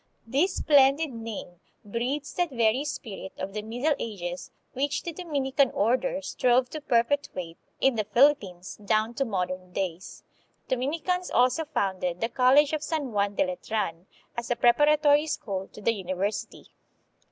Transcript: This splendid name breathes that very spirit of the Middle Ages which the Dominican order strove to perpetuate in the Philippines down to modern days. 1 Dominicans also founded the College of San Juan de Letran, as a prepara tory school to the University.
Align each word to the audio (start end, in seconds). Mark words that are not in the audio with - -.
This 0.25 0.55
splendid 0.55 1.11
name 1.13 1.59
breathes 1.85 2.33
that 2.33 2.49
very 2.49 2.83
spirit 2.85 3.33
of 3.37 3.53
the 3.53 3.61
Middle 3.61 3.93
Ages 3.99 4.49
which 4.73 5.03
the 5.03 5.13
Dominican 5.13 5.69
order 5.75 6.23
strove 6.23 6.71
to 6.71 6.81
perpetuate 6.81 7.59
in 7.79 7.93
the 7.97 8.03
Philippines 8.05 8.77
down 8.83 9.13
to 9.13 9.25
modern 9.25 9.71
days. 9.73 10.23
1 10.69 10.69
Dominicans 10.79 11.29
also 11.29 11.65
founded 11.65 12.19
the 12.19 12.29
College 12.29 12.73
of 12.73 12.81
San 12.81 13.11
Juan 13.11 13.35
de 13.35 13.45
Letran, 13.45 14.07
as 14.35 14.49
a 14.49 14.55
prepara 14.55 14.97
tory 14.99 15.27
school 15.27 15.67
to 15.67 15.79
the 15.83 15.93
University. 15.93 16.71